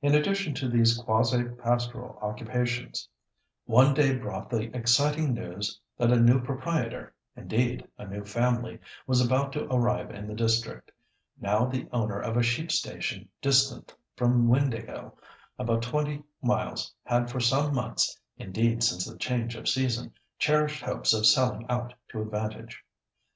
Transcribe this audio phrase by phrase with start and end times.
[0.00, 3.08] In addition to these quasi pastoral occupations,
[3.64, 9.72] one day brought the exciting news that a new proprietor—indeed a new family—was about to
[9.72, 15.12] arrive in the district—now the owner of a sheep station distant from Windāhgil
[15.60, 21.14] about twenty miles had for some months, indeed since the change of season, cherished hopes
[21.14, 22.82] of selling out to advantage.